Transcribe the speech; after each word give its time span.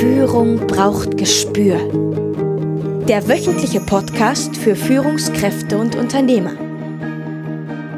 Führung 0.00 0.58
braucht 0.66 1.16
Gespür. 1.16 1.78
Der 3.08 3.26
wöchentliche 3.28 3.80
Podcast 3.80 4.54
für 4.54 4.76
Führungskräfte 4.76 5.78
und 5.78 5.96
Unternehmer. 5.96 6.52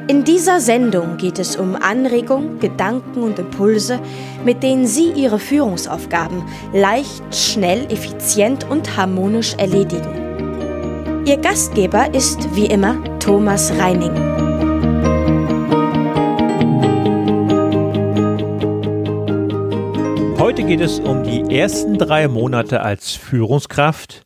In 0.06 0.22
dieser 0.22 0.60
Sendung 0.60 1.16
geht 1.16 1.40
es 1.40 1.56
um 1.56 1.74
Anregungen, 1.74 2.60
Gedanken 2.60 3.24
und 3.24 3.40
Impulse, 3.40 3.98
mit 4.44 4.62
denen 4.62 4.86
Sie 4.86 5.10
Ihre 5.10 5.40
Führungsaufgaben 5.40 6.44
leicht, 6.72 7.34
schnell, 7.34 7.90
effizient 7.90 8.70
und 8.70 8.96
harmonisch 8.96 9.54
erledigen. 9.54 11.24
Ihr 11.26 11.38
Gastgeber 11.38 12.14
ist 12.14 12.54
wie 12.54 12.66
immer 12.66 13.02
Thomas 13.18 13.72
Reining. 13.76 14.47
Heute 20.38 20.62
geht 20.62 20.80
es 20.80 21.00
um 21.00 21.24
die 21.24 21.52
ersten 21.52 21.98
drei 21.98 22.28
Monate 22.28 22.80
als 22.80 23.16
Führungskraft 23.16 24.24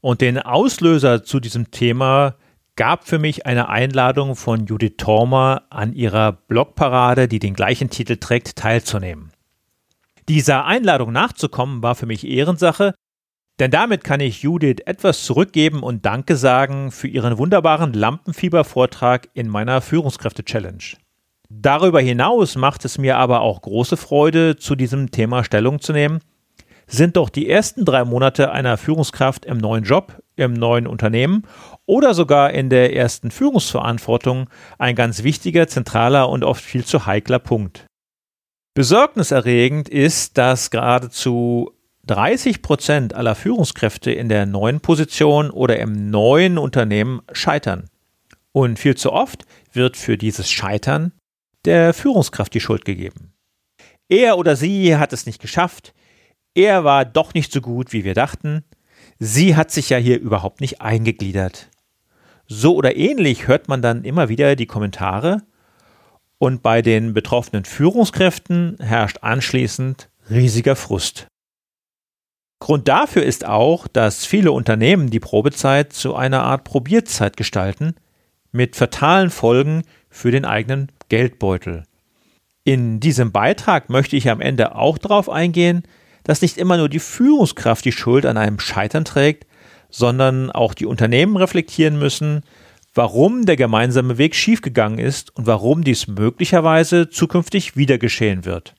und 0.00 0.20
den 0.20 0.38
Auslöser 0.38 1.24
zu 1.24 1.40
diesem 1.40 1.72
Thema 1.72 2.36
gab 2.76 3.08
für 3.08 3.18
mich 3.18 3.44
eine 3.44 3.68
Einladung 3.68 4.36
von 4.36 4.66
Judith 4.66 4.94
Tormer 4.98 5.64
an 5.68 5.92
ihrer 5.94 6.30
Blogparade, 6.30 7.26
die 7.26 7.40
den 7.40 7.54
gleichen 7.54 7.90
Titel 7.90 8.18
trägt, 8.18 8.54
teilzunehmen. 8.54 9.32
Dieser 10.28 10.64
Einladung 10.64 11.10
nachzukommen 11.10 11.82
war 11.82 11.96
für 11.96 12.06
mich 12.06 12.24
Ehrensache, 12.24 12.94
denn 13.58 13.72
damit 13.72 14.04
kann 14.04 14.20
ich 14.20 14.42
Judith 14.42 14.82
etwas 14.86 15.24
zurückgeben 15.24 15.82
und 15.82 16.06
Danke 16.06 16.36
sagen 16.36 16.92
für 16.92 17.08
ihren 17.08 17.36
wunderbaren 17.36 17.92
Lampenfieber-Vortrag 17.92 19.28
in 19.34 19.48
meiner 19.48 19.80
Führungskräfte-Challenge. 19.80 20.84
Darüber 21.50 22.00
hinaus 22.00 22.56
macht 22.56 22.84
es 22.84 22.98
mir 22.98 23.16
aber 23.16 23.40
auch 23.40 23.62
große 23.62 23.96
Freude, 23.96 24.56
zu 24.56 24.74
diesem 24.74 25.10
Thema 25.10 25.44
Stellung 25.44 25.80
zu 25.80 25.92
nehmen. 25.92 26.20
Sind 26.86 27.16
doch 27.16 27.30
die 27.30 27.48
ersten 27.48 27.84
drei 27.84 28.04
Monate 28.04 28.52
einer 28.52 28.76
Führungskraft 28.76 29.44
im 29.44 29.58
neuen 29.58 29.84
Job, 29.84 30.22
im 30.36 30.52
neuen 30.52 30.86
Unternehmen 30.86 31.44
oder 31.84 32.14
sogar 32.14 32.52
in 32.52 32.70
der 32.70 32.94
ersten 32.94 33.30
Führungsverantwortung 33.30 34.48
ein 34.78 34.94
ganz 34.94 35.22
wichtiger, 35.22 35.68
zentraler 35.68 36.28
und 36.28 36.44
oft 36.44 36.62
viel 36.62 36.84
zu 36.84 37.06
heikler 37.06 37.38
Punkt. 37.38 37.86
Besorgniserregend 38.74 39.88
ist, 39.88 40.38
dass 40.38 40.70
geradezu 40.70 41.72
30 42.06 42.62
Prozent 42.62 43.14
aller 43.14 43.34
Führungskräfte 43.34 44.10
in 44.12 44.28
der 44.28 44.46
neuen 44.46 44.80
Position 44.80 45.50
oder 45.50 45.78
im 45.78 46.10
neuen 46.10 46.56
Unternehmen 46.56 47.20
scheitern. 47.32 47.90
Und 48.52 48.78
viel 48.78 48.96
zu 48.96 49.12
oft 49.12 49.44
wird 49.72 49.96
für 49.96 50.16
dieses 50.16 50.50
Scheitern 50.50 51.12
der 51.68 51.92
Führungskraft 51.92 52.54
die 52.54 52.60
Schuld 52.60 52.86
gegeben. 52.86 53.34
Er 54.08 54.38
oder 54.38 54.56
sie 54.56 54.96
hat 54.96 55.12
es 55.12 55.26
nicht 55.26 55.40
geschafft, 55.40 55.92
er 56.54 56.82
war 56.82 57.04
doch 57.04 57.34
nicht 57.34 57.52
so 57.52 57.60
gut, 57.60 57.92
wie 57.92 58.04
wir 58.04 58.14
dachten, 58.14 58.64
sie 59.18 59.54
hat 59.54 59.70
sich 59.70 59.90
ja 59.90 59.98
hier 59.98 60.18
überhaupt 60.18 60.62
nicht 60.62 60.80
eingegliedert. 60.80 61.68
So 62.46 62.74
oder 62.74 62.96
ähnlich 62.96 63.46
hört 63.46 63.68
man 63.68 63.82
dann 63.82 64.04
immer 64.04 64.30
wieder 64.30 64.56
die 64.56 64.66
Kommentare 64.66 65.42
und 66.38 66.62
bei 66.62 66.80
den 66.80 67.12
betroffenen 67.12 67.66
Führungskräften 67.66 68.78
herrscht 68.80 69.18
anschließend 69.20 70.08
riesiger 70.30 70.74
Frust. 70.74 71.26
Grund 72.60 72.88
dafür 72.88 73.24
ist 73.24 73.44
auch, 73.44 73.86
dass 73.86 74.24
viele 74.24 74.52
Unternehmen 74.52 75.10
die 75.10 75.20
Probezeit 75.20 75.92
zu 75.92 76.16
einer 76.16 76.42
Art 76.42 76.64
Probierzeit 76.64 77.36
gestalten, 77.36 77.94
mit 78.52 78.74
fatalen 78.74 79.28
Folgen 79.28 79.82
für 80.10 80.30
den 80.30 80.44
eigenen 80.44 80.90
Geldbeutel. 81.08 81.84
In 82.64 83.00
diesem 83.00 83.32
Beitrag 83.32 83.88
möchte 83.88 84.16
ich 84.16 84.28
am 84.28 84.40
Ende 84.40 84.74
auch 84.74 84.98
darauf 84.98 85.30
eingehen, 85.30 85.84
dass 86.24 86.42
nicht 86.42 86.58
immer 86.58 86.76
nur 86.76 86.90
die 86.90 86.98
Führungskraft 86.98 87.84
die 87.84 87.92
Schuld 87.92 88.26
an 88.26 88.36
einem 88.36 88.60
Scheitern 88.60 89.06
trägt, 89.06 89.46
sondern 89.88 90.50
auch 90.50 90.74
die 90.74 90.84
Unternehmen 90.84 91.36
reflektieren 91.36 91.98
müssen, 91.98 92.42
warum 92.94 93.46
der 93.46 93.56
gemeinsame 93.56 94.18
Weg 94.18 94.34
schiefgegangen 94.34 94.98
ist 94.98 95.34
und 95.34 95.46
warum 95.46 95.84
dies 95.84 96.06
möglicherweise 96.08 97.08
zukünftig 97.08 97.76
wieder 97.76 97.96
geschehen 97.96 98.44
wird. 98.44 98.74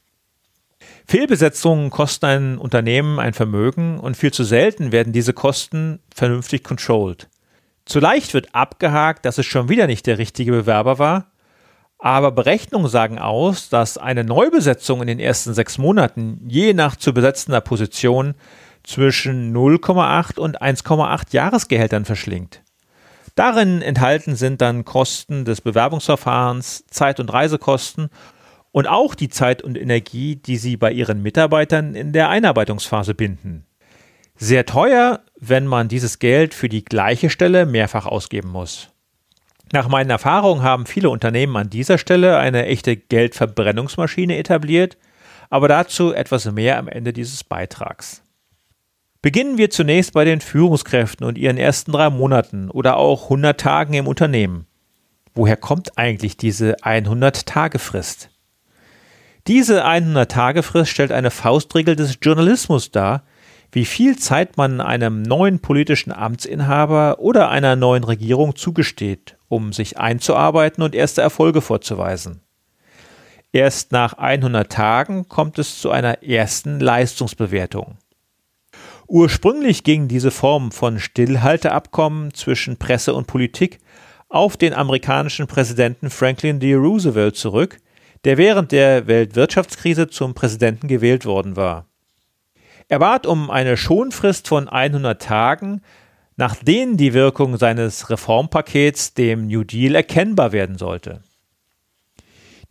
Fehlbesetzungen 1.08 1.90
kosten 1.90 2.26
ein 2.26 2.58
Unternehmen 2.60 3.18
ein 3.18 3.34
Vermögen 3.34 4.00
und 4.00 4.16
viel 4.16 4.32
zu 4.32 4.44
selten 4.44 4.92
werden 4.92 5.14
diese 5.14 5.34
Kosten 5.34 6.00
vernünftig 6.14 6.64
controlled. 6.64 7.28
Zu 7.86 8.00
leicht 8.00 8.36
wird 8.36 8.54
abgehakt, 8.54 9.26
dass 9.26 9.40
es 9.40 9.48
schon 9.48 9.70
wieder 9.70 9.88
nicht 9.88 10.06
der 10.06 10.20
richtige 10.20 10.52
Bewerber 10.52 11.00
war 11.00 11.29
aber 12.00 12.32
Berechnungen 12.32 12.88
sagen 12.88 13.20
aus, 13.20 13.68
dass 13.70 13.98
eine 13.98 14.24
Neubesetzung 14.24 15.02
in 15.02 15.08
den 15.08 15.20
ersten 15.20 15.54
sechs 15.54 15.78
Monaten 15.78 16.42
je 16.48 16.74
nach 16.74 16.96
zu 16.96 17.14
besetzender 17.14 17.60
Position 17.60 18.36
zwischen 18.84 19.56
0,8 19.56 20.40
und 20.40 20.62
1,8 20.62 21.34
Jahresgehältern 21.34 22.06
verschlingt. 22.06 22.64
Darin 23.36 23.82
enthalten 23.82 24.36
sind 24.36 24.62
dann 24.62 24.86
Kosten 24.86 25.46
des 25.46 25.62
Bewerbungsverfahrens, 25.62 26.86
Zeit- 26.88 27.20
und 27.20 27.32
Reisekosten 27.32 28.10
und 28.72 28.88
auch 28.88 29.14
die 29.14 29.30
Zeit 29.30 29.62
und 29.62 29.78
Energie, 29.78 30.38
die 30.38 30.58
Sie 30.58 30.78
bei 30.78 30.92
Ihren 30.92 31.22
Mitarbeitern 31.22 31.96
in 31.96 32.14
der 32.14 32.30
Einarbeitungsphase 32.30 33.14
binden. 33.14 33.66
Sehr 34.36 34.66
teuer, 34.66 35.22
wenn 35.38 35.68
man 35.68 35.90
dieses 35.90 36.20
Geld 36.20 36.54
für 36.54 36.70
die 36.70 36.86
gleiche 36.86 37.30
Stelle 37.30 37.66
mehrfach 37.66 38.06
ausgeben 38.06 38.50
muss. 38.50 38.90
Nach 39.72 39.88
meinen 39.88 40.10
Erfahrungen 40.10 40.64
haben 40.64 40.86
viele 40.86 41.10
Unternehmen 41.10 41.56
an 41.56 41.70
dieser 41.70 41.98
Stelle 41.98 42.38
eine 42.38 42.66
echte 42.66 42.96
Geldverbrennungsmaschine 42.98 44.38
etabliert, 44.38 44.98
aber 45.50 45.68
dazu 45.68 46.12
etwas 46.12 46.52
mehr 46.52 46.78
am 46.78 46.88
Ende 46.88 47.14
dieses 47.14 47.44
Beitrags. 47.44 48.24
Beginnen 49.22 49.58
wir 49.58 49.70
zunächst 49.70 50.14
bei 50.14 50.26
den 50.26 50.42
Führungskräften 50.42 51.26
und 51.26 51.38
ihren 51.38 51.58
ersten 51.58 51.92
drei 51.92 52.10
Monaten 52.10 52.72
oder 52.72 52.98
auch 52.98 53.26
100 53.26 53.60
Tagen 53.60 53.94
im 53.94 54.08
Unternehmen. 54.08 54.66
Woher 55.34 55.58
kommt 55.58 55.98
eigentlich 55.98 56.38
diese 56.38 56.78
100-Tage-Frist? 56.78 58.30
Diese 59.48 59.86
100-Tage-Frist 59.86 60.90
stellt 60.90 61.12
eine 61.12 61.32
Faustregel 61.32 61.96
des 61.96 62.18
Journalismus 62.22 62.92
dar, 62.92 63.24
wie 63.72 63.86
viel 63.86 64.18
Zeit 64.18 64.58
man 64.58 64.82
einem 64.82 65.22
neuen 65.22 65.60
politischen 65.60 66.12
Amtsinhaber 66.12 67.20
oder 67.20 67.50
einer 67.50 67.76
neuen 67.76 68.04
Regierung 68.04 68.56
zugesteht, 68.56 69.38
um 69.50 69.74
sich 69.74 69.98
einzuarbeiten 69.98 70.82
und 70.84 70.96
erste 70.96 71.22
Erfolge 71.22 71.62
vorzuweisen. 71.62 72.42
Erst 73.52 73.92
nach 73.92 74.14
100 74.14 74.72
Tagen 74.72 75.28
kommt 75.28 75.60
es 75.60 75.80
zu 75.82 75.90
einer 75.90 76.24
ersten 76.24 76.80
Leistungsbewertung. 76.80 77.98
Ursprünglich 79.08 79.84
ging 79.84 80.08
diese 80.08 80.30
Form 80.30 80.72
von 80.72 81.00
Stillhalteabkommen 81.00 82.32
zwischen 82.36 82.78
Presse 82.78 83.16
und 83.16 83.26
Politik 83.26 83.80
auf 84.30 84.56
den 84.56 84.76
amerikanischen 84.76 85.48
Präsidenten 85.48 86.12
Franklin 86.12 86.60
D. 86.60 86.76
Roosevelt 86.76 87.36
zurück, 87.36 87.80
der 88.24 88.38
während 88.38 88.72
der 88.72 89.08
Weltwirtschaftskrise 89.08 90.10
zum 90.10 90.36
Präsidenten 90.36 90.88
gewählt 90.88 91.26
worden 91.26 91.56
war. 91.56 91.88
Er 92.88 93.00
bat 93.00 93.26
um 93.26 93.50
eine 93.50 93.78
Schonfrist 93.78 94.48
von 94.48 94.68
100 94.68 95.20
Tagen, 95.20 95.82
nach 96.40 96.56
denen 96.56 96.96
die 96.96 97.14
Wirkung 97.14 97.58
seines 97.58 98.10
Reformpakets 98.10 99.14
dem 99.14 99.48
New 99.48 99.66
Deal 99.66 99.94
erkennbar 99.94 100.54
werden 100.54 100.78
sollte. 100.78 101.22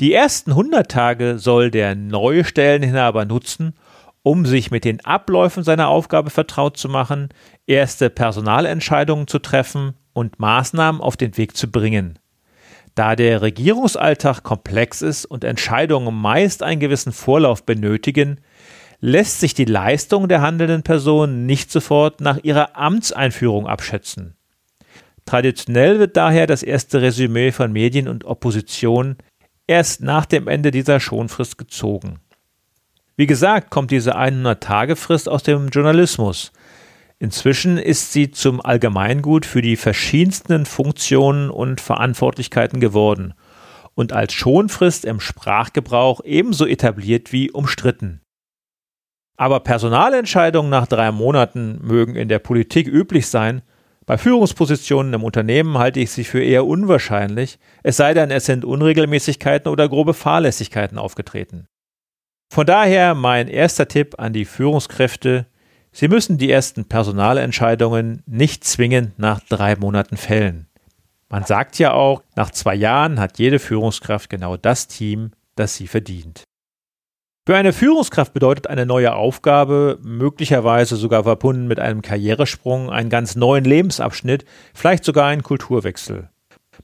Die 0.01 0.15
ersten 0.15 0.53
100 0.53 0.91
Tage 0.91 1.39
soll 1.39 1.71
der 1.71 1.95
neue 1.95 2.47
Stelleninhaber 2.47 3.27
nutzen, 3.27 3.75
um 4.23 4.47
sich 4.47 4.71
mit 4.71 4.87
den 4.87 5.05
Abläufen 5.05 5.65
seiner 5.65 5.89
Aufgabe 5.89 6.31
vertraut 6.31 6.79
zu 6.79 6.89
machen, 6.89 7.29
erste 7.67 8.09
Personalentscheidungen 8.09 9.27
zu 9.27 9.39
treffen 9.39 9.93
und 10.15 10.41
Maßnahmen 10.41 11.03
auf 11.03 11.19
den 11.19 11.37
Weg 11.37 11.55
zu 11.55 11.71
bringen. 11.71 12.19
Da 12.95 13.17
der 13.17 13.43
Regierungsalltag 13.43 14.45
komplex 14.45 15.03
ist 15.03 15.27
und 15.27 15.45
Entscheidungen 15.45 16.15
meist 16.15 16.63
einen 16.63 16.81
gewissen 16.81 17.13
Vorlauf 17.13 17.67
benötigen, 17.67 18.41
lässt 19.01 19.41
sich 19.41 19.55
die 19.55 19.65
Leistung 19.65 20.29
der 20.29 20.41
handelnden 20.43 20.83
Person 20.83 21.47
nicht 21.47 21.71
sofort 21.71 22.21
nach 22.21 22.39
ihrer 22.43 22.77
Amtseinführung 22.77 23.67
abschätzen. 23.67 24.37
Traditionell 25.25 25.99
wird 25.99 26.17
daher 26.17 26.47
das 26.47 26.63
erste 26.63 27.03
Resümee 27.03 27.53
von 27.53 27.73
Medien 27.73 28.09
und 28.09 28.25
Opposition 28.25 29.17
erst 29.67 30.03
nach 30.03 30.27
dem 30.27 30.49
Ende 30.49 30.71
dieser 30.71 31.01
Schonfrist 31.01 31.59
gezogen. 31.59 32.21
Wie 33.17 33.27
gesagt, 33.27 33.71
kommt 33.71 33.91
diese 33.91 34.17
100-Tage-Frist 34.17 35.29
aus 35.29 35.43
dem 35.43 35.69
Journalismus. 35.69 36.53
Inzwischen 37.19 37.77
ist 37.77 38.13
sie 38.13 38.31
zum 38.31 38.61
Allgemeingut 38.65 39.45
für 39.45 39.61
die 39.61 39.77
verschiedensten 39.77 40.67
Funktionen 40.67 41.51
und 41.51 41.81
Verantwortlichkeiten 41.81 42.81
geworden 42.81 43.35
und 43.95 44.13
als 44.13 44.33
Schonfrist 44.33 45.05
im 45.05 45.19
Sprachgebrauch 45.19 46.21
ebenso 46.25 46.65
etabliert 46.65 47.33
wie 47.33 47.51
umstritten. 47.51 48.21
Aber 49.39 49.61
Personalentscheidungen 49.61 50.69
nach 50.69 50.87
drei 50.87 51.13
Monaten 51.13 51.79
mögen 51.81 52.17
in 52.17 52.29
der 52.29 52.41
Politik 52.41 52.89
üblich 52.89 53.29
sein. 53.29 53.63
Bei 54.05 54.19
Führungspositionen 54.19 55.15
im 55.15 55.23
Unternehmen 55.23 55.79
halte 55.79 56.01
ich 56.01 56.11
sie 56.11 56.25
für 56.25 56.43
eher 56.43 56.67
unwahrscheinlich, 56.67 57.59
es 57.83 57.97
sei 57.97 58.15
denn, 58.15 58.31
es 58.31 58.47
sind 58.47 58.65
Unregelmäßigkeiten 58.65 59.71
oder 59.71 59.89
grobe 59.89 60.13
Fahrlässigkeiten 60.13 60.99
aufgetreten. 60.99 61.67
Von 62.53 62.67
daher 62.67 63.15
mein 63.15 63.49
erster 63.49 63.87
Tipp 63.87 64.17
an 64.19 64.33
die 64.33 64.45
Führungskräfte, 64.45 65.47
Sie 65.93 66.09
müssen 66.09 66.39
die 66.39 66.51
ersten 66.51 66.85
Personalentscheidungen 66.85 68.23
nicht 68.27 68.65
zwingend 68.65 69.19
nach 69.19 69.41
drei 69.41 69.77
Monaten 69.77 70.17
fällen. 70.17 70.67
Man 71.29 71.45
sagt 71.45 71.79
ja 71.79 71.93
auch, 71.93 72.23
nach 72.37 72.51
zwei 72.51 72.75
Jahren 72.75 73.21
hat 73.21 73.39
jede 73.39 73.59
Führungskraft 73.59 74.31
genau 74.31 74.57
das 74.57 74.89
Team, 74.89 75.33
das 75.57 75.77
sie 75.77 75.87
verdient. 75.87 76.45
Für 77.49 77.57
eine 77.57 77.73
Führungskraft 77.73 78.35
bedeutet 78.35 78.67
eine 78.67 78.85
neue 78.85 79.15
Aufgabe, 79.15 79.99
möglicherweise 80.03 80.97
sogar 80.97 81.23
verbunden 81.23 81.67
mit 81.67 81.81
einem 81.81 82.03
Karrieresprung, 82.03 82.91
einen 82.91 83.09
ganz 83.09 83.37
neuen 83.37 83.65
Lebensabschnitt, 83.65 84.45
vielleicht 84.75 85.03
sogar 85.03 85.29
einen 85.29 85.43
Kulturwechsel. 85.43 86.29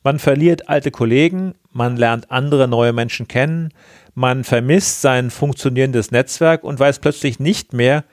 Man 0.03 0.19
verliert 0.19 0.71
alte 0.71 0.91
Kollegen, 0.91 1.53
man 1.71 1.99
lernt 1.99 2.31
andere 2.31 2.67
neue 2.67 2.95
Menschen 2.95 3.29
kennen, 3.29 3.75
man 4.15 4.43
vermisst 4.43 5.03
sein 5.03 5.29
funktionierendes 5.29 6.13
Netzwerk 6.13 6.65
und 6.65 6.81
weiß 6.81 6.99
plötzlich 7.01 7.39
nicht 7.39 7.75
mehr, 7.75 8.05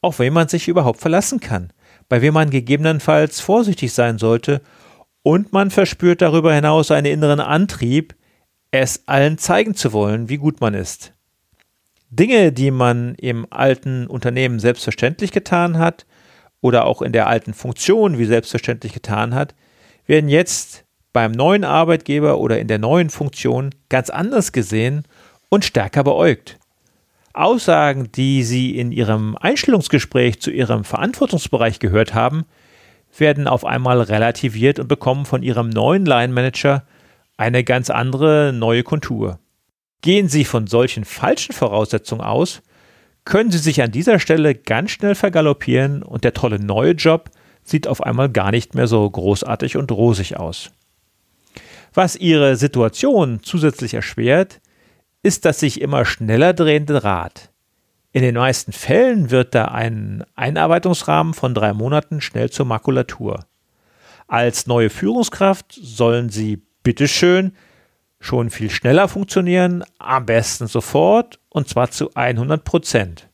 auf 0.00 0.18
wen 0.18 0.32
man 0.32 0.48
sich 0.48 0.66
überhaupt 0.66 1.00
verlassen 1.00 1.38
kann, 1.38 1.72
bei 2.08 2.22
wem 2.22 2.34
man 2.34 2.50
gegebenenfalls 2.50 3.38
vorsichtig 3.38 3.92
sein 3.92 4.18
sollte, 4.18 4.62
und 5.22 5.52
man 5.52 5.70
verspürt 5.70 6.22
darüber 6.22 6.52
hinaus 6.52 6.90
einen 6.90 7.06
inneren 7.06 7.38
Antrieb, 7.38 8.16
es 8.72 9.06
allen 9.06 9.38
zeigen 9.38 9.76
zu 9.76 9.92
wollen, 9.92 10.28
wie 10.28 10.38
gut 10.38 10.60
man 10.60 10.74
ist. 10.74 11.12
Dinge, 12.10 12.52
die 12.52 12.72
man 12.72 13.14
im 13.14 13.46
alten 13.50 14.06
Unternehmen 14.08 14.58
selbstverständlich 14.58 15.30
getan 15.30 15.78
hat 15.78 16.06
oder 16.60 16.84
auch 16.84 17.02
in 17.02 17.12
der 17.12 17.28
alten 17.28 17.54
Funktion 17.54 18.18
wie 18.18 18.24
selbstverständlich 18.24 18.92
getan 18.92 19.34
hat, 19.34 19.54
werden 20.06 20.28
jetzt 20.28 20.84
beim 21.12 21.30
neuen 21.30 21.64
Arbeitgeber 21.64 22.38
oder 22.38 22.58
in 22.58 22.66
der 22.66 22.78
neuen 22.78 23.10
Funktion 23.10 23.70
ganz 23.88 24.10
anders 24.10 24.50
gesehen 24.50 25.04
und 25.48 25.64
stärker 25.64 26.02
beäugt. 26.02 26.58
Aussagen, 27.32 28.10
die 28.12 28.42
Sie 28.42 28.76
in 28.76 28.90
Ihrem 28.90 29.36
Einstellungsgespräch 29.36 30.40
zu 30.40 30.50
Ihrem 30.50 30.82
Verantwortungsbereich 30.82 31.78
gehört 31.78 32.12
haben, 32.12 32.44
werden 33.16 33.46
auf 33.46 33.64
einmal 33.64 34.00
relativiert 34.00 34.80
und 34.80 34.88
bekommen 34.88 35.26
von 35.26 35.44
Ihrem 35.44 35.68
neuen 35.68 36.06
Line 36.06 36.32
Manager 36.32 36.84
eine 37.36 37.62
ganz 37.62 37.88
andere 37.88 38.52
neue 38.52 38.82
Kontur. 38.82 39.38
Gehen 40.02 40.28
Sie 40.28 40.44
von 40.44 40.66
solchen 40.66 41.04
falschen 41.04 41.52
Voraussetzungen 41.52 42.22
aus, 42.22 42.62
können 43.24 43.50
Sie 43.50 43.58
sich 43.58 43.82
an 43.82 43.92
dieser 43.92 44.18
Stelle 44.18 44.54
ganz 44.54 44.92
schnell 44.92 45.14
vergaloppieren 45.14 46.02
und 46.02 46.24
der 46.24 46.32
tolle 46.32 46.58
neue 46.58 46.92
Job 46.92 47.30
sieht 47.62 47.86
auf 47.86 48.02
einmal 48.02 48.30
gar 48.30 48.50
nicht 48.50 48.74
mehr 48.74 48.86
so 48.86 49.08
großartig 49.08 49.76
und 49.76 49.92
rosig 49.92 50.38
aus. 50.38 50.70
Was 51.92 52.16
Ihre 52.16 52.56
Situation 52.56 53.40
zusätzlich 53.42 53.94
erschwert, 53.94 54.60
ist 55.22 55.44
das 55.44 55.60
sich 55.60 55.80
immer 55.80 56.04
schneller 56.04 56.54
drehende 56.54 57.04
Rad. 57.04 57.50
In 58.12 58.22
den 58.22 58.34
meisten 58.34 58.72
Fällen 58.72 59.30
wird 59.30 59.54
da 59.54 59.66
ein 59.66 60.24
Einarbeitungsrahmen 60.34 61.34
von 61.34 61.54
drei 61.54 61.72
Monaten 61.72 62.20
schnell 62.20 62.50
zur 62.50 62.66
Makulatur. 62.66 63.44
Als 64.26 64.66
neue 64.66 64.90
Führungskraft 64.90 65.72
sollen 65.72 66.30
Sie 66.30 66.62
bitteschön 66.82 67.52
schon 68.20 68.50
viel 68.50 68.70
schneller 68.70 69.08
funktionieren, 69.08 69.82
am 69.98 70.26
besten 70.26 70.66
sofort 70.66 71.40
und 71.48 71.68
zwar 71.68 71.90
zu 71.90 72.14
100 72.14 72.62
Prozent. 72.62 73.28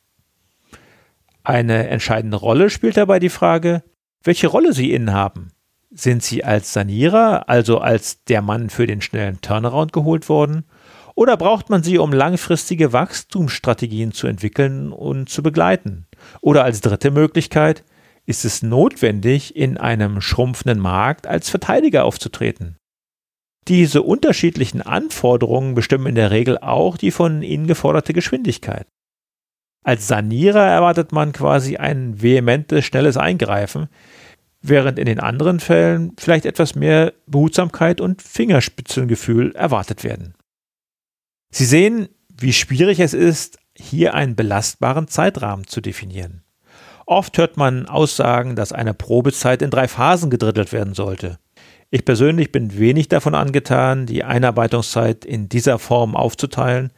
Eine 1.42 1.88
entscheidende 1.88 2.36
Rolle 2.36 2.70
spielt 2.70 2.96
dabei 2.96 3.18
die 3.18 3.28
Frage, 3.28 3.82
welche 4.22 4.46
Rolle 4.46 4.72
Sie 4.72 4.92
innehaben. 4.92 5.52
Sind 5.90 6.22
Sie 6.22 6.44
als 6.44 6.72
Sanierer, 6.72 7.48
also 7.48 7.78
als 7.78 8.24
der 8.24 8.42
Mann 8.42 8.70
für 8.70 8.86
den 8.86 9.00
schnellen 9.00 9.40
Turnaround 9.40 9.92
geholt 9.92 10.28
worden? 10.28 10.64
Oder 11.14 11.36
braucht 11.36 11.70
man 11.70 11.82
Sie, 11.82 11.98
um 11.98 12.12
langfristige 12.12 12.92
Wachstumsstrategien 12.92 14.12
zu 14.12 14.26
entwickeln 14.26 14.92
und 14.92 15.28
zu 15.28 15.42
begleiten? 15.42 16.06
Oder 16.40 16.64
als 16.64 16.80
dritte 16.80 17.10
Möglichkeit, 17.10 17.84
ist 18.26 18.44
es 18.44 18.62
notwendig, 18.62 19.56
in 19.56 19.78
einem 19.78 20.20
schrumpfenden 20.20 20.80
Markt 20.80 21.26
als 21.26 21.48
Verteidiger 21.48 22.04
aufzutreten? 22.04 22.76
Diese 23.68 24.02
unterschiedlichen 24.02 24.82
Anforderungen 24.82 25.74
bestimmen 25.74 26.06
in 26.06 26.14
der 26.14 26.30
Regel 26.30 26.58
auch 26.58 26.96
die 26.96 27.10
von 27.10 27.42
ihnen 27.42 27.66
geforderte 27.66 28.12
Geschwindigkeit. 28.12 28.86
Als 29.82 30.08
Sanierer 30.08 30.64
erwartet 30.66 31.12
man 31.12 31.32
quasi 31.32 31.76
ein 31.76 32.20
vehementes, 32.20 32.84
schnelles 32.84 33.16
Eingreifen, 33.16 33.88
während 34.60 34.98
in 34.98 35.06
den 35.06 35.20
anderen 35.20 35.60
Fällen 35.60 36.12
vielleicht 36.18 36.44
etwas 36.44 36.74
mehr 36.74 37.12
Behutsamkeit 37.26 38.00
und 38.00 38.22
Fingerspitzengefühl 38.22 39.54
erwartet 39.54 40.04
werden. 40.04 40.34
Sie 41.50 41.64
sehen, 41.64 42.08
wie 42.28 42.52
schwierig 42.52 43.00
es 43.00 43.14
ist, 43.14 43.58
hier 43.76 44.14
einen 44.14 44.36
belastbaren 44.36 45.08
Zeitrahmen 45.08 45.66
zu 45.66 45.80
definieren. 45.80 46.42
Oft 47.06 47.38
hört 47.38 47.56
man 47.56 47.86
Aussagen, 47.86 48.56
dass 48.56 48.72
eine 48.72 48.94
Probezeit 48.94 49.62
in 49.62 49.70
drei 49.70 49.86
Phasen 49.86 50.30
gedrittelt 50.30 50.72
werden 50.72 50.94
sollte. 50.94 51.38
Ich 51.90 52.04
persönlich 52.04 52.50
bin 52.50 52.78
wenig 52.78 53.08
davon 53.08 53.34
angetan, 53.34 54.06
die 54.06 54.24
Einarbeitungszeit 54.24 55.24
in 55.24 55.48
dieser 55.48 55.78
Form 55.78 56.16
aufzuteilen. 56.16 56.90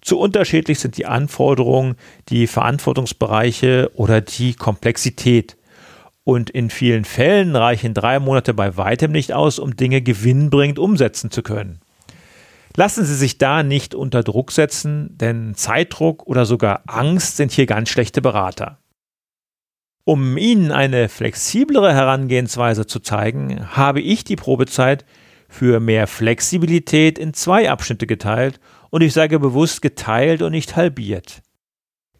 Zu 0.00 0.18
unterschiedlich 0.18 0.78
sind 0.78 0.96
die 0.96 1.06
Anforderungen, 1.06 1.96
die 2.28 2.46
Verantwortungsbereiche 2.46 3.90
oder 3.94 4.20
die 4.20 4.54
Komplexität. 4.54 5.56
Und 6.22 6.50
in 6.50 6.70
vielen 6.70 7.04
Fällen 7.04 7.56
reichen 7.56 7.94
drei 7.94 8.20
Monate 8.20 8.54
bei 8.54 8.76
weitem 8.76 9.10
nicht 9.10 9.32
aus, 9.32 9.58
um 9.58 9.74
Dinge 9.76 10.02
gewinnbringend 10.02 10.78
umsetzen 10.78 11.30
zu 11.30 11.42
können. 11.42 11.80
Lassen 12.76 13.04
Sie 13.04 13.16
sich 13.16 13.38
da 13.38 13.64
nicht 13.64 13.94
unter 13.94 14.22
Druck 14.22 14.52
setzen, 14.52 15.16
denn 15.18 15.56
Zeitdruck 15.56 16.26
oder 16.26 16.46
sogar 16.46 16.82
Angst 16.86 17.36
sind 17.36 17.50
hier 17.50 17.66
ganz 17.66 17.88
schlechte 17.88 18.22
Berater. 18.22 18.78
Um 20.08 20.38
Ihnen 20.38 20.72
eine 20.72 21.10
flexiblere 21.10 21.92
Herangehensweise 21.92 22.86
zu 22.86 22.98
zeigen, 22.98 23.76
habe 23.76 24.00
ich 24.00 24.24
die 24.24 24.36
Probezeit 24.36 25.04
für 25.50 25.80
mehr 25.80 26.06
Flexibilität 26.06 27.18
in 27.18 27.34
zwei 27.34 27.70
Abschnitte 27.70 28.06
geteilt 28.06 28.58
und 28.88 29.02
ich 29.02 29.12
sage 29.12 29.38
bewusst 29.38 29.82
geteilt 29.82 30.40
und 30.40 30.52
nicht 30.52 30.76
halbiert. 30.76 31.42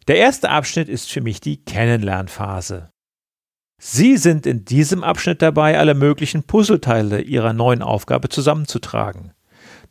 Der 0.07 0.17
erste 0.17 0.51
Abschnitt 0.51 0.91
ist 0.91 1.11
für 1.11 1.23
mich 1.23 1.41
die 1.41 1.65
Kennenlernphase. 1.65 2.91
Sie 3.81 4.19
sind 4.19 4.45
in 4.45 4.67
diesem 4.67 5.03
Abschnitt 5.03 5.41
dabei, 5.41 5.79
alle 5.79 5.95
möglichen 5.95 6.43
Puzzleteile 6.43 7.23
Ihrer 7.23 7.55
neuen 7.55 7.81
Aufgabe 7.81 8.29
zusammenzutragen. 8.29 9.33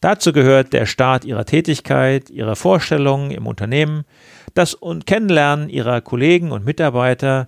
Dazu 0.01 0.33
gehört 0.33 0.71
der 0.71 0.85
Start 0.85 1.25
Ihrer 1.25 1.45
Tätigkeit, 1.45 2.29
Ihre 2.29 2.55
Vorstellungen 2.55 3.31
im 3.31 3.47
Unternehmen, 3.47 4.03
das 4.53 4.77
Kennenlernen 5.07 5.67
Ihrer 5.67 6.01
Kollegen 6.01 6.51
und 6.51 6.63
Mitarbeiter, 6.63 7.47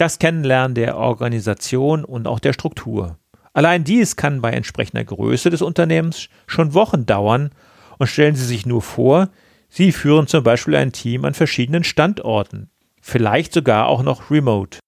das 0.00 0.18
Kennenlernen 0.18 0.74
der 0.74 0.96
Organisation 0.96 2.04
und 2.04 2.26
auch 2.26 2.40
der 2.40 2.52
Struktur. 2.52 3.18
Allein 3.52 3.84
dies 3.84 4.16
kann 4.16 4.40
bei 4.40 4.50
entsprechender 4.52 5.04
Größe 5.04 5.50
des 5.50 5.60
Unternehmens 5.60 6.28
schon 6.46 6.72
Wochen 6.72 7.04
dauern 7.04 7.50
und 7.98 8.06
stellen 8.06 8.36
Sie 8.36 8.46
sich 8.46 8.64
nur 8.64 8.82
vor, 8.82 9.28
Sie 9.68 9.92
führen 9.92 10.26
zum 10.26 10.42
Beispiel 10.42 10.74
ein 10.74 10.92
Team 10.92 11.24
an 11.24 11.34
verschiedenen 11.34 11.84
Standorten, 11.84 12.70
vielleicht 13.00 13.52
sogar 13.52 13.86
auch 13.86 14.02
noch 14.02 14.30
remote. 14.30 14.78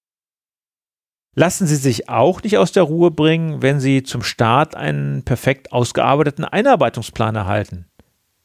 Lassen 1.34 1.66
Sie 1.66 1.76
sich 1.76 2.08
auch 2.08 2.42
nicht 2.42 2.58
aus 2.58 2.72
der 2.72 2.82
Ruhe 2.82 3.10
bringen, 3.10 3.62
wenn 3.62 3.80
Sie 3.80 4.02
zum 4.02 4.22
Start 4.22 4.74
einen 4.74 5.22
perfekt 5.24 5.72
ausgearbeiteten 5.72 6.44
Einarbeitungsplan 6.44 7.36
erhalten. 7.36 7.86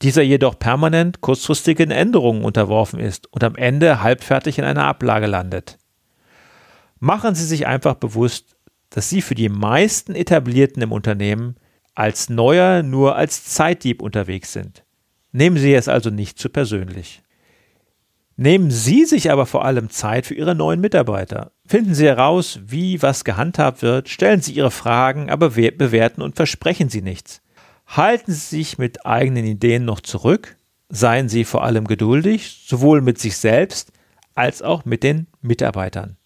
Dieser 0.01 0.21
jedoch 0.21 0.59
permanent 0.59 1.21
kurzfristigen 1.21 1.91
Änderungen 1.91 2.43
unterworfen 2.43 2.99
ist 2.99 3.31
und 3.33 3.43
am 3.43 3.55
Ende 3.55 4.03
halbfertig 4.03 4.59
in 4.59 4.63
einer 4.63 4.85
Ablage 4.85 5.25
landet. 5.25 5.77
Machen 6.99 7.35
Sie 7.35 7.45
sich 7.45 7.67
einfach 7.67 7.95
bewusst, 7.95 8.55
dass 8.89 9.09
Sie 9.09 9.21
für 9.21 9.35
die 9.35 9.49
meisten 9.49 10.15
Etablierten 10.15 10.81
im 10.81 10.91
Unternehmen 10.91 11.55
als 11.93 12.29
Neuer 12.29 12.83
nur 12.83 13.15
als 13.15 13.43
Zeitdieb 13.43 14.01
unterwegs 14.01 14.53
sind. 14.53 14.83
Nehmen 15.31 15.57
Sie 15.57 15.73
es 15.73 15.87
also 15.87 16.09
nicht 16.09 16.39
zu 16.39 16.49
persönlich. 16.49 17.21
Nehmen 18.35 18.69
Sie 18.69 19.05
sich 19.05 19.31
aber 19.31 19.47
vor 19.47 19.65
allem 19.65 19.89
Zeit 19.89 20.27
für 20.27 20.35
Ihre 20.35 20.53
neuen 20.53 20.79
Mitarbeiter. 20.79 21.51
Finden 21.65 21.95
Sie 21.95 22.05
heraus, 22.05 22.59
wie 22.63 23.01
was 23.01 23.23
gehandhabt 23.23 23.81
wird, 23.81 24.09
stellen 24.09 24.41
Sie 24.41 24.53
Ihre 24.53 24.69
Fragen, 24.71 25.31
aber 25.31 25.49
bewerten 25.49 26.21
und 26.21 26.35
versprechen 26.35 26.89
Sie 26.89 27.01
nichts. 27.01 27.41
Halten 27.87 28.31
Sie 28.31 28.57
sich 28.57 28.77
mit 28.77 29.05
eigenen 29.05 29.45
Ideen 29.45 29.85
noch 29.85 30.01
zurück, 30.01 30.55
seien 30.89 31.29
Sie 31.29 31.45
vor 31.45 31.63
allem 31.63 31.85
geduldig, 31.85 32.63
sowohl 32.67 33.01
mit 33.01 33.17
sich 33.17 33.37
selbst 33.37 33.91
als 34.35 34.61
auch 34.61 34.85
mit 34.85 35.01
den 35.01 35.27
Mitarbeitern. 35.41 36.16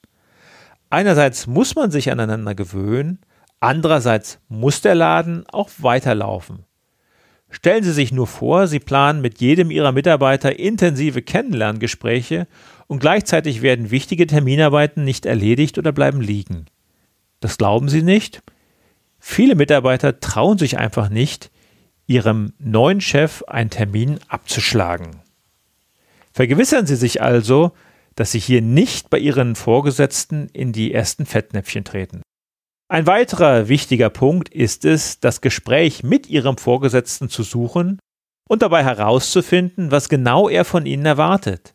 Einerseits 0.91 1.47
muss 1.47 1.73
man 1.75 1.89
sich 1.89 2.11
aneinander 2.11 2.53
gewöhnen, 2.53 3.19
andererseits 3.61 4.39
muss 4.49 4.81
der 4.81 4.93
Laden 4.93 5.45
auch 5.49 5.69
weiterlaufen. 5.77 6.65
Stellen 7.49 7.83
Sie 7.83 7.93
sich 7.93 8.11
nur 8.11 8.27
vor, 8.27 8.67
Sie 8.67 8.79
planen 8.79 9.21
mit 9.21 9.39
jedem 9.39 9.71
Ihrer 9.71 9.93
Mitarbeiter 9.93 10.59
intensive 10.59 11.21
Kennenlerngespräche 11.21 12.45
und 12.87 12.99
gleichzeitig 12.99 13.61
werden 13.61 13.89
wichtige 13.89 14.27
Terminarbeiten 14.27 15.05
nicht 15.05 15.25
erledigt 15.25 15.77
oder 15.77 15.93
bleiben 15.93 16.19
liegen. 16.19 16.65
Das 17.39 17.57
glauben 17.57 17.87
Sie 17.87 18.03
nicht? 18.03 18.41
Viele 19.17 19.55
Mitarbeiter 19.55 20.19
trauen 20.19 20.57
sich 20.57 20.77
einfach 20.77 21.07
nicht, 21.07 21.51
ihrem 22.05 22.51
neuen 22.59 22.99
Chef 22.99 23.43
einen 23.43 23.69
Termin 23.69 24.19
abzuschlagen. 24.27 25.21
Vergewissern 26.33 26.85
Sie 26.85 26.97
sich 26.97 27.21
also, 27.21 27.71
dass 28.15 28.31
Sie 28.31 28.39
hier 28.39 28.61
nicht 28.61 29.09
bei 29.09 29.17
Ihren 29.17 29.55
Vorgesetzten 29.55 30.49
in 30.49 30.71
die 30.71 30.93
ersten 30.93 31.25
Fettnäpfchen 31.25 31.83
treten. 31.83 32.21
Ein 32.89 33.07
weiterer 33.07 33.69
wichtiger 33.69 34.09
Punkt 34.09 34.49
ist 34.49 34.83
es, 34.83 35.19
das 35.19 35.39
Gespräch 35.39 36.03
mit 36.03 36.27
Ihrem 36.27 36.57
Vorgesetzten 36.57 37.29
zu 37.29 37.43
suchen 37.43 37.99
und 38.49 38.61
dabei 38.61 38.83
herauszufinden, 38.83 39.91
was 39.91 40.09
genau 40.09 40.49
er 40.49 40.65
von 40.65 40.85
Ihnen 40.85 41.05
erwartet. 41.05 41.73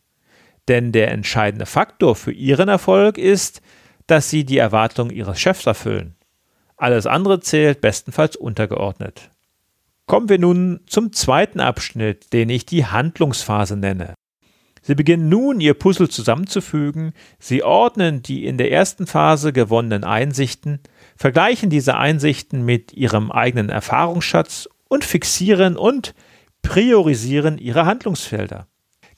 Denn 0.67 0.91
der 0.91 1.11
entscheidende 1.11 1.65
Faktor 1.65 2.15
für 2.15 2.31
Ihren 2.31 2.69
Erfolg 2.69 3.17
ist, 3.17 3.61
dass 4.05 4.29
Sie 4.29 4.45
die 4.45 4.59
Erwartungen 4.59 5.09
Ihres 5.09 5.39
Chefs 5.39 5.65
erfüllen. 5.65 6.15
Alles 6.75 7.07
andere 7.07 7.39
zählt 7.39 7.81
bestenfalls 7.81 8.35
untergeordnet. 8.35 9.31
Kommen 10.05 10.29
wir 10.29 10.37
nun 10.37 10.81
zum 10.85 11.11
zweiten 11.11 11.59
Abschnitt, 11.59 12.31
den 12.31 12.49
ich 12.49 12.65
die 12.65 12.85
Handlungsphase 12.85 13.75
nenne. 13.75 14.13
Sie 14.87 14.95
beginnen 14.95 15.27
nun, 15.27 15.59
Ihr 15.59 15.73
Puzzle 15.73 16.07
zusammenzufügen, 16.07 17.11
Sie 17.39 17.61
ordnen 17.61 18.21
die 18.21 18.45
in 18.45 18.57
der 18.57 18.71
ersten 18.71 19.05
Phase 19.05 19.51
gewonnenen 19.51 20.05
Einsichten, 20.05 20.79
vergleichen 21.17 21.69
diese 21.69 21.97
Einsichten 21.97 22.63
mit 22.63 22.93
Ihrem 22.93 23.29
eigenen 23.29 23.67
Erfahrungsschatz 23.67 24.69
und 24.87 25.03
fixieren 25.03 25.75
und 25.75 26.15
priorisieren 26.61 27.57
Ihre 27.57 27.85
Handlungsfelder. 27.85 28.67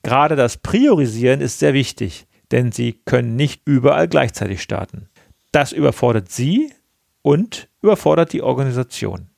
Gerade 0.01 0.35
das 0.35 0.57
Priorisieren 0.57 1.39
ist 1.39 1.59
sehr 1.59 1.75
wichtig, 1.75 2.25
denn 2.49 2.71
Sie 2.71 2.93
können 3.05 3.35
nicht 3.35 3.61
überall 3.65 4.07
gleichzeitig 4.07 4.63
starten. 4.63 5.07
Das 5.51 5.71
überfordert 5.71 6.31
Sie 6.31 6.73
und 7.21 7.69
überfordert 7.83 8.33
die 8.33 8.41
Organisation. 8.41 9.28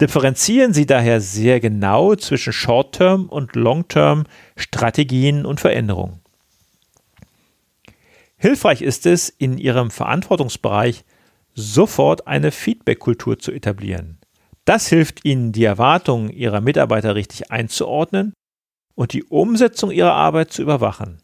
Differenzieren 0.00 0.72
Sie 0.72 0.86
daher 0.86 1.20
sehr 1.20 1.58
genau 1.58 2.14
zwischen 2.14 2.52
Short-Term 2.52 3.26
und 3.28 3.56
Long-Term 3.56 4.24
Strategien 4.56 5.44
und 5.44 5.60
Veränderungen. 5.60 6.20
Hilfreich 8.36 8.82
ist 8.82 9.06
es, 9.06 9.28
in 9.28 9.58
Ihrem 9.58 9.90
Verantwortungsbereich 9.90 11.04
sofort 11.54 12.28
eine 12.28 12.52
Feedback-Kultur 12.52 13.40
zu 13.40 13.50
etablieren. 13.50 14.18
Das 14.64 14.86
hilft 14.86 15.24
Ihnen, 15.24 15.50
die 15.50 15.64
Erwartungen 15.64 16.30
Ihrer 16.30 16.60
Mitarbeiter 16.60 17.16
richtig 17.16 17.50
einzuordnen 17.50 18.34
und 18.94 19.12
die 19.12 19.24
Umsetzung 19.24 19.90
Ihrer 19.90 20.12
Arbeit 20.12 20.52
zu 20.52 20.62
überwachen. 20.62 21.18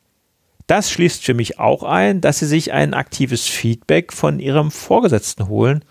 Das 0.67 0.91
schließt 0.91 1.23
für 1.23 1.35
mich 1.35 1.61
auch 1.61 1.85
ein, 1.85 2.21
dass 2.21 2.41
Sie 2.41 2.47
sich 2.47 2.73
ein 2.73 2.95
aktives 2.95 3.47
Feedback 3.47 4.13
von 4.13 4.41
Ihrem 4.41 4.73
Vorgesetzten 4.73 5.47
holen 5.47 5.85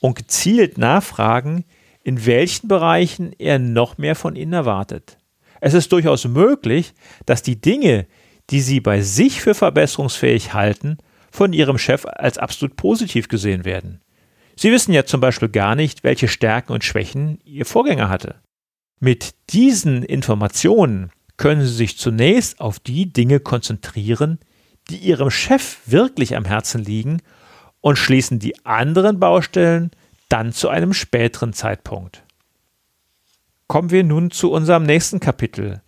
und 0.00 0.14
gezielt 0.14 0.78
nachfragen, 0.78 1.64
in 2.02 2.26
welchen 2.26 2.68
Bereichen 2.68 3.32
er 3.38 3.58
noch 3.58 3.98
mehr 3.98 4.14
von 4.14 4.36
Ihnen 4.36 4.52
erwartet. 4.52 5.18
Es 5.60 5.74
ist 5.74 5.92
durchaus 5.92 6.24
möglich, 6.26 6.94
dass 7.26 7.42
die 7.42 7.60
Dinge, 7.60 8.06
die 8.50 8.60
Sie 8.60 8.80
bei 8.80 9.00
sich 9.00 9.40
für 9.40 9.54
verbesserungsfähig 9.54 10.54
halten, 10.54 10.98
von 11.30 11.52
Ihrem 11.52 11.78
Chef 11.78 12.06
als 12.06 12.38
absolut 12.38 12.76
positiv 12.76 13.28
gesehen 13.28 13.64
werden. 13.64 14.00
Sie 14.56 14.72
wissen 14.72 14.92
ja 14.92 15.04
zum 15.04 15.20
Beispiel 15.20 15.48
gar 15.48 15.74
nicht, 15.74 16.02
welche 16.02 16.28
Stärken 16.28 16.72
und 16.72 16.84
Schwächen 16.84 17.38
Ihr 17.44 17.66
Vorgänger 17.66 18.08
hatte. 18.08 18.36
Mit 19.00 19.34
diesen 19.50 20.02
Informationen 20.02 21.10
können 21.36 21.62
Sie 21.62 21.72
sich 21.72 21.98
zunächst 21.98 22.60
auf 22.60 22.80
die 22.80 23.12
Dinge 23.12 23.38
konzentrieren, 23.38 24.40
die 24.90 24.96
Ihrem 24.96 25.30
Chef 25.30 25.78
wirklich 25.86 26.34
am 26.36 26.44
Herzen 26.44 26.82
liegen 26.82 27.22
und 27.80 27.96
schließen 27.96 28.38
die 28.40 28.64
anderen 28.64 29.20
Baustellen 29.20 29.90
dann 30.28 30.52
zu 30.52 30.68
einem 30.68 30.92
späteren 30.92 31.52
Zeitpunkt. 31.52 32.24
Kommen 33.66 33.90
wir 33.90 34.04
nun 34.04 34.30
zu 34.30 34.50
unserem 34.50 34.84
nächsten 34.84 35.20
Kapitel. 35.20 35.82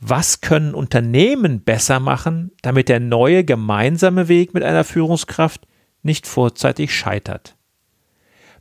Was 0.00 0.40
können 0.40 0.74
Unternehmen 0.74 1.62
besser 1.62 1.98
machen, 1.98 2.52
damit 2.62 2.88
der 2.88 3.00
neue 3.00 3.44
gemeinsame 3.44 4.28
Weg 4.28 4.54
mit 4.54 4.62
einer 4.62 4.84
Führungskraft 4.84 5.66
nicht 6.02 6.26
vorzeitig 6.26 6.94
scheitert? 6.94 7.56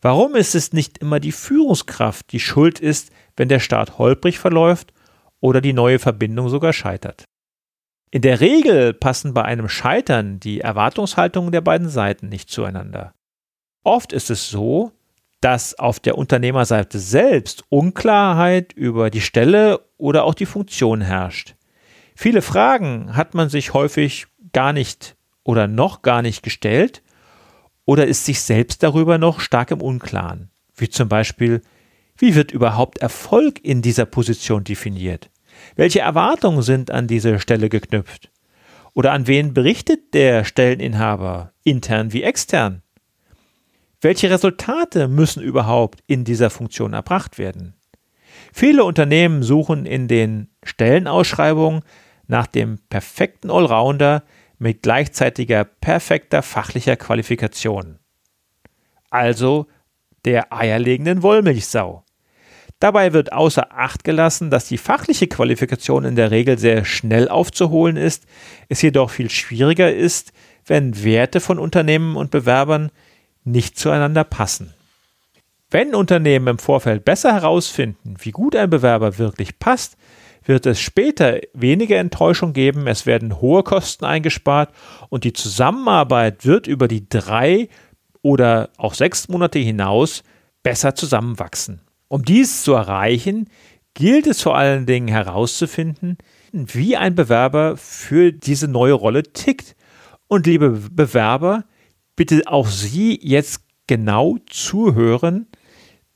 Warum 0.02 0.36
ist 0.36 0.56
es 0.56 0.74
nicht 0.74 0.98
immer 0.98 1.20
die 1.20 1.32
Führungskraft, 1.32 2.32
die 2.32 2.40
schuld 2.40 2.80
ist, 2.80 3.12
wenn 3.36 3.48
der 3.48 3.60
Start 3.60 3.98
holprig 3.98 4.40
verläuft 4.40 4.94
oder 5.40 5.62
die 5.62 5.74
neue 5.74 6.00
Verbindung 6.00 6.50
sogar 6.50 6.74
scheitert? 6.74 7.26
In 8.12 8.22
der 8.22 8.42
Regel 8.42 8.94
passen 8.94 9.34
bei 9.34 9.44
einem 9.44 9.70
Scheitern 9.70 10.40
die 10.40 10.62
Erwartungshaltungen 10.62 11.52
der 11.52 11.62
beiden 11.62 11.90
Seiten 11.90 12.30
nicht 12.30 12.50
zueinander. 12.50 13.14
Oft 13.84 14.14
ist 14.14 14.30
es 14.30 14.50
so, 14.50 14.92
dass 15.44 15.78
auf 15.78 16.00
der 16.00 16.18
Unternehmerseite 16.18 17.00
selbst 17.00 17.66
Unklarheit 17.68 18.72
über 18.72 19.10
die 19.10 19.20
Stelle 19.20 19.82
oder 19.98 20.24
auch 20.24 20.36
die 20.36 20.46
Funktion 20.46 21.02
herrscht. 21.02 21.56
Viele 22.16 22.42
Fragen 22.42 23.18
hat 23.18 23.34
man 23.34 23.50
sich 23.50 23.74
häufig 23.74 24.28
gar 24.54 24.72
nicht 24.72 25.18
oder 25.44 25.68
noch 25.68 26.02
gar 26.02 26.22
nicht 26.22 26.44
gestellt 26.44 27.04
oder 27.84 28.08
ist 28.08 28.26
sich 28.26 28.40
selbst 28.40 28.84
darüber 28.84 29.18
noch 29.18 29.42
stark 29.42 29.72
im 29.72 29.82
Unklaren. 29.82 30.50
Wie 30.78 30.88
zum 30.88 31.10
Beispiel, 31.10 31.62
wie 32.18 32.36
wird 32.36 32.52
überhaupt 32.52 33.00
Erfolg 33.00 33.60
in 33.66 33.82
dieser 33.82 34.06
Position 34.06 34.64
definiert? 34.64 35.30
Welche 35.76 36.00
Erwartungen 36.00 36.62
sind 36.62 36.90
an 36.90 37.08
diese 37.08 37.40
Stelle 37.40 37.68
geknüpft? 37.68 38.32
Oder 38.94 39.12
an 39.12 39.28
wen 39.28 39.54
berichtet 39.54 40.14
der 40.14 40.46
Stelleninhaber, 40.46 41.52
intern 41.64 42.14
wie 42.14 42.24
extern? 42.24 42.83
Welche 44.04 44.30
Resultate 44.30 45.08
müssen 45.08 45.42
überhaupt 45.42 46.04
in 46.08 46.26
dieser 46.26 46.50
Funktion 46.50 46.92
erbracht 46.92 47.38
werden? 47.38 47.74
Viele 48.52 48.84
Unternehmen 48.84 49.44
suchen 49.44 49.86
in 49.86 50.10
den 50.10 50.50
Stellenausschreibungen 50.62 51.84
nach 52.28 52.46
dem 52.46 52.80
perfekten 52.90 53.50
Allrounder 53.50 54.24
mit 54.60 54.82
gleichzeitiger 54.82 55.64
perfekter 55.64 56.42
fachlicher 56.42 56.98
Qualifikation. 56.98 58.00
Also 59.10 59.68
der 60.26 60.52
eierlegenden 60.52 61.24
Wollmilchsau. 61.24 62.04
Dabei 62.80 63.14
wird 63.14 63.32
außer 63.32 63.72
Acht 63.72 64.04
gelassen, 64.04 64.50
dass 64.50 64.68
die 64.68 64.78
fachliche 64.78 65.28
Qualifikation 65.28 66.04
in 66.04 66.18
der 66.18 66.30
Regel 66.30 66.58
sehr 66.58 66.84
schnell 66.84 67.30
aufzuholen 67.30 67.96
ist, 67.96 68.26
es 68.68 68.82
jedoch 68.82 69.12
viel 69.12 69.30
schwieriger 69.30 69.94
ist, 69.94 70.34
wenn 70.66 71.06
Werte 71.06 71.40
von 71.40 71.58
Unternehmen 71.58 72.18
und 72.18 72.32
Bewerbern 72.32 72.92
nicht 73.44 73.78
zueinander 73.78 74.24
passen. 74.24 74.74
Wenn 75.70 75.96
Unternehmen 75.96 76.48
im 76.48 76.58
Vorfeld 76.60 77.04
besser 77.04 77.34
herausfinden, 77.34 78.16
wie 78.20 78.32
gut 78.32 78.56
ein 78.56 78.70
Bewerber 78.70 79.18
wirklich 79.18 79.58
passt, 79.58 79.98
wird 80.46 80.66
es 80.66 80.80
später 80.80 81.40
weniger 81.54 81.98
Enttäuschung 81.98 82.54
geben, 82.54 82.88
es 82.88 83.06
werden 83.06 83.42
hohe 83.42 83.64
Kosten 83.64 84.06
eingespart 84.06 84.74
und 85.10 85.24
die 85.24 85.34
Zusammenarbeit 85.34 86.46
wird 86.46 86.68
über 86.68 86.88
die 86.88 87.08
drei 87.08 87.70
oder 88.22 88.70
auch 88.78 88.94
sechs 88.94 89.30
Monate 89.30 89.60
hinaus 89.60 90.24
besser 90.64 90.96
zusammenwachsen. 90.96 91.82
Um 92.08 92.24
dies 92.24 92.64
zu 92.64 92.74
erreichen, 92.74 93.50
gilt 93.94 94.28
es 94.28 94.42
vor 94.42 94.58
allen 94.58 94.86
Dingen 94.86 95.08
herauszufinden, 95.08 96.18
wie 96.52 96.98
ein 96.98 97.16
Bewerber 97.16 97.78
für 97.78 98.32
diese 98.32 98.68
neue 98.68 98.94
Rolle 98.94 99.24
tickt. 99.24 99.76
Und 100.28 100.46
liebe 100.46 100.70
Bewerber, 100.70 101.66
bitte 102.16 102.44
auch 102.48 102.68
Sie 102.68 103.20
jetzt 103.22 103.62
genau 103.88 104.38
zuhören, 104.50 105.48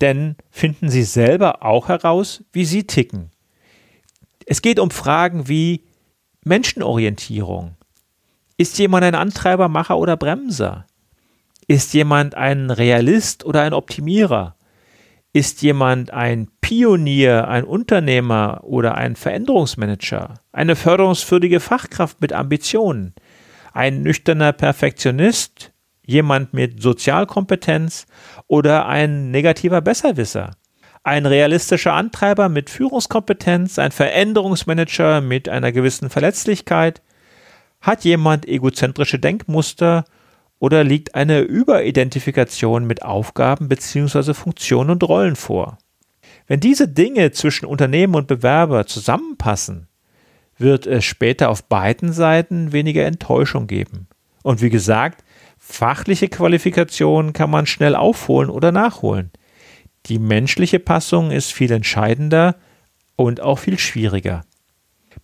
denn 0.01 0.35
finden 0.49 0.89
Sie 0.89 1.03
selber 1.03 1.63
auch 1.63 1.87
heraus, 1.87 2.43
wie 2.51 2.65
Sie 2.65 2.85
ticken. 2.85 3.31
Es 4.45 4.61
geht 4.61 4.79
um 4.79 4.91
Fragen 4.91 5.47
wie 5.47 5.83
Menschenorientierung. 6.45 7.75
Ist 8.57 8.79
jemand 8.79 9.03
ein 9.03 9.15
Antreiber, 9.15 9.67
Macher 9.67 9.97
oder 9.97 10.17
Bremser? 10.17 10.87
Ist 11.67 11.93
jemand 11.93 12.35
ein 12.35 12.71
Realist 12.71 13.45
oder 13.45 13.61
ein 13.63 13.73
Optimierer? 13.73 14.55
Ist 15.33 15.61
jemand 15.61 16.11
ein 16.11 16.47
Pionier, 16.61 17.47
ein 17.49 17.65
Unternehmer 17.65 18.61
oder 18.63 18.95
ein 18.95 19.15
Veränderungsmanager? 19.15 20.35
Eine 20.51 20.75
förderungswürdige 20.75 21.59
Fachkraft 21.59 22.21
mit 22.21 22.33
Ambitionen? 22.33 23.13
Ein 23.73 24.01
nüchterner 24.01 24.53
Perfektionist? 24.53 25.73
Jemand 26.07 26.53
mit 26.53 26.81
Sozialkompetenz 26.81 28.07
oder 28.47 28.87
ein 28.87 29.29
negativer 29.29 29.81
Besserwisser. 29.81 30.55
Ein 31.03 31.25
realistischer 31.25 31.93
Antreiber 31.93 32.49
mit 32.49 32.69
Führungskompetenz, 32.69 33.77
ein 33.77 33.91
Veränderungsmanager 33.91 35.21
mit 35.21 35.47
einer 35.47 35.71
gewissen 35.71 36.09
Verletzlichkeit. 36.09 37.01
Hat 37.81 38.03
jemand 38.03 38.47
egozentrische 38.47 39.19
Denkmuster 39.19 40.05
oder 40.59 40.83
liegt 40.83 41.13
eine 41.13 41.41
Überidentifikation 41.41 42.85
mit 42.85 43.03
Aufgaben 43.03 43.67
bzw. 43.67 44.33
Funktionen 44.33 44.89
und 44.89 45.03
Rollen 45.03 45.35
vor? 45.35 45.77
Wenn 46.47 46.59
diese 46.61 46.87
Dinge 46.87 47.31
zwischen 47.31 47.65
Unternehmen 47.65 48.15
und 48.15 48.27
Bewerber 48.27 48.85
zusammenpassen, 48.85 49.87
wird 50.57 50.87
es 50.87 51.05
später 51.05 51.49
auf 51.49 51.65
beiden 51.65 52.13
Seiten 52.13 52.71
weniger 52.71 53.05
Enttäuschung 53.05 53.67
geben. 53.67 54.07
Und 54.43 54.61
wie 54.61 54.69
gesagt, 54.69 55.23
Fachliche 55.69 56.29
Qualifikation 56.29 57.33
kann 57.33 57.51
man 57.51 57.65
schnell 57.65 57.93
aufholen 57.93 58.49
oder 58.49 58.71
nachholen. 58.71 59.31
Die 60.05 60.17
menschliche 60.17 60.79
Passung 60.79 61.29
ist 61.29 61.51
viel 61.51 61.71
entscheidender 61.71 62.55
und 63.17 63.41
auch 63.41 63.59
viel 63.59 63.77
schwieriger. 63.77 64.45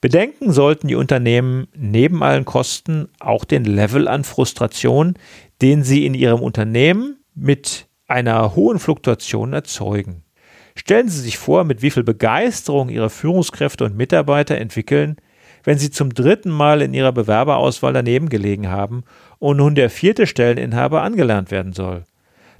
Bedenken 0.02 0.52
sollten 0.52 0.90
die 0.90 0.96
Unternehmen 0.96 1.68
neben 1.74 2.22
allen 2.22 2.44
Kosten 2.44 3.08
auch 3.22 3.46
den 3.46 3.64
Level 3.64 4.10
an 4.10 4.26
Frustration, 4.26 5.14
den 5.62 5.82
sie 5.82 6.06
in 6.06 6.14
ihrem 6.14 6.42
Unternehmen 6.42 7.24
mit 7.34 7.88
einer 8.08 8.54
hohen 8.54 8.80
Fluktuation 8.80 9.54
erzeugen. 9.54 10.24
Stellen 10.76 11.08
Sie 11.08 11.22
sich 11.22 11.38
vor, 11.38 11.64
mit 11.64 11.82
wie 11.82 11.90
viel 11.90 12.04
Begeisterung 12.04 12.90
Ihre 12.90 13.10
Führungskräfte 13.10 13.86
und 13.86 13.96
Mitarbeiter 13.96 14.58
entwickeln, 14.58 15.16
wenn 15.63 15.77
Sie 15.77 15.91
zum 15.91 16.13
dritten 16.13 16.50
Mal 16.50 16.82
in 16.82 16.93
Ihrer 16.93 17.12
Bewerberauswahl 17.12 17.93
daneben 17.93 18.29
gelegen 18.29 18.70
haben 18.70 19.03
und 19.39 19.58
nun 19.58 19.75
der 19.75 19.89
vierte 19.89 20.27
Stelleninhaber 20.27 21.01
angelernt 21.01 21.51
werden 21.51 21.74
soll. 21.74 22.03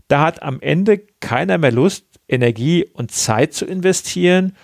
Da 0.07 0.22
hat 0.22 0.43
am 0.43 0.60
Ende 0.62 1.01
keiner 1.19 1.57
mehr 1.57 1.72
Lust, 1.72 2.05
Energie 2.27 2.86
und 2.93 3.12
Zeit 3.12 3.53
zu 3.53 3.65
investieren 3.65 4.55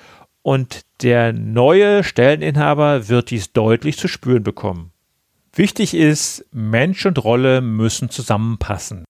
und 0.41 0.81
der 1.01 1.33
neue 1.33 2.03
Stelleninhaber 2.03 3.07
wird 3.09 3.29
dies 3.31 3.53
deutlich 3.53 3.97
zu 3.97 4.07
spüren 4.07 4.43
bekommen. 4.43 4.91
Wichtig 5.53 5.93
ist, 5.93 6.45
Mensch 6.51 7.05
und 7.05 7.23
Rolle 7.23 7.61
müssen 7.61 8.09
zusammenpassen. 8.09 9.05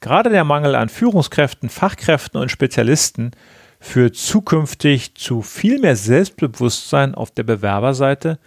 Gerade 0.00 0.30
der 0.30 0.44
Mangel 0.44 0.74
an 0.74 0.88
Führungskräften, 0.88 1.68
Fachkräften 1.68 2.40
und 2.40 2.50
Spezialisten 2.50 3.32
führt 3.80 4.14
zukünftig 4.16 5.14
zu 5.14 5.42
viel 5.42 5.80
mehr 5.80 5.96
Selbstbewusstsein 5.96 7.14
auf 7.14 7.30
der 7.30 7.42
Bewerberseite 7.42 8.38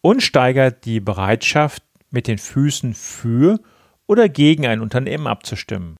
und 0.00 0.22
steigert 0.22 0.84
die 0.84 1.00
Bereitschaft, 1.00 1.82
mit 2.10 2.28
den 2.28 2.38
Füßen 2.38 2.94
für 2.94 3.60
oder 4.06 4.28
gegen 4.28 4.66
ein 4.66 4.80
Unternehmen 4.80 5.26
abzustimmen. 5.26 5.96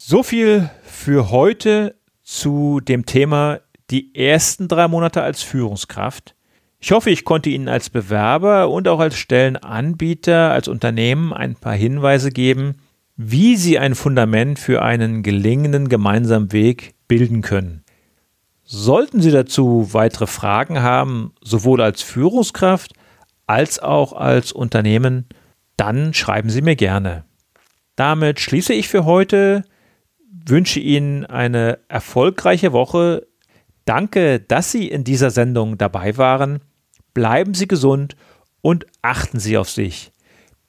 So 0.00 0.22
viel 0.22 0.70
für 0.82 1.30
heute 1.30 1.96
zu 2.22 2.80
dem 2.80 3.06
Thema 3.06 3.60
die 3.90 4.14
ersten 4.14 4.68
drei 4.68 4.88
Monate 4.88 5.22
als 5.22 5.42
Führungskraft. 5.42 6.34
Ich 6.78 6.92
hoffe, 6.92 7.10
ich 7.10 7.24
konnte 7.24 7.50
Ihnen 7.50 7.68
als 7.68 7.90
Bewerber 7.90 8.70
und 8.70 8.88
auch 8.88 9.00
als 9.00 9.16
Stellenanbieter, 9.16 10.50
als 10.50 10.68
Unternehmen 10.68 11.32
ein 11.32 11.56
paar 11.56 11.74
Hinweise 11.74 12.30
geben, 12.30 12.76
wie 13.22 13.56
Sie 13.56 13.78
ein 13.78 13.94
Fundament 13.94 14.58
für 14.58 14.82
einen 14.82 15.22
gelingenden 15.22 15.88
gemeinsamen 15.88 16.52
Weg 16.52 16.94
bilden 17.06 17.42
können. 17.42 17.84
Sollten 18.64 19.20
Sie 19.20 19.30
dazu 19.30 19.88
weitere 19.92 20.26
Fragen 20.26 20.80
haben, 20.80 21.32
sowohl 21.42 21.82
als 21.82 22.02
Führungskraft 22.02 22.94
als 23.46 23.80
auch 23.80 24.12
als 24.12 24.52
Unternehmen, 24.52 25.26
dann 25.76 26.14
schreiben 26.14 26.50
Sie 26.50 26.62
mir 26.62 26.76
gerne. 26.76 27.24
Damit 27.96 28.38
schließe 28.38 28.72
ich 28.72 28.88
für 28.88 29.04
heute, 29.04 29.64
wünsche 30.46 30.78
Ihnen 30.78 31.26
eine 31.26 31.80
erfolgreiche 31.88 32.72
Woche. 32.72 33.26
Danke, 33.84 34.38
dass 34.38 34.70
Sie 34.70 34.88
in 34.88 35.02
dieser 35.04 35.30
Sendung 35.30 35.76
dabei 35.78 36.16
waren 36.16 36.60
bleiben 37.14 37.54
Sie 37.54 37.68
gesund 37.68 38.16
und 38.60 38.86
achten 39.02 39.38
Sie 39.38 39.56
auf 39.56 39.70
sich. 39.70 40.12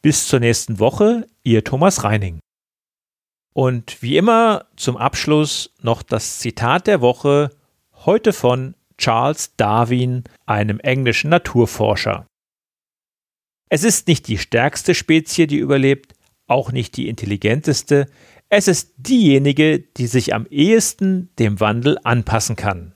Bis 0.02 0.28
zur 0.28 0.40
nächsten 0.40 0.80
Woche, 0.80 1.28
Ihr 1.44 1.64
Thomas 1.64 2.04
Reining. 2.04 2.40
Und 3.54 4.02
wie 4.02 4.18
immer 4.18 4.66
zum 4.76 4.98
Abschluss 4.98 5.76
noch 5.82 6.02
das 6.02 6.40
Zitat 6.40 6.88
der 6.88 7.02
Woche, 7.02 7.52
heute 7.94 8.34
von 8.34 8.74
Charles 8.98 9.56
Darwin, 9.58 10.24
einem 10.48 10.80
englischen 10.80 11.30
Naturforscher. 11.30 12.26
Es 13.70 13.84
ist 13.84 14.08
nicht 14.08 14.28
die 14.28 14.40
stärkste 14.40 14.96
Spezie, 14.96 15.46
die 15.46 15.58
überlebt, 15.58 16.14
auch 16.48 16.72
nicht 16.72 16.98
die 16.98 17.08
intelligenteste, 17.08 18.08
es 18.50 18.68
ist 18.68 18.94
diejenige, 18.98 19.80
die 19.80 20.08
sich 20.08 20.34
am 20.34 20.46
ehesten 20.48 21.30
dem 21.38 21.60
Wandel 21.60 21.98
anpassen 22.04 22.56
kann. 22.56 22.96